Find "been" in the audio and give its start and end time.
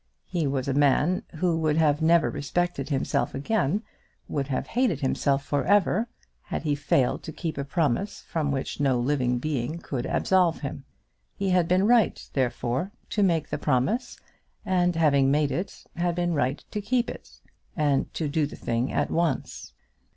11.67-11.85, 16.15-16.33